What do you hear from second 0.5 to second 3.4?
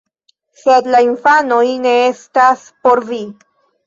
Sed la infanoj ne estas por vi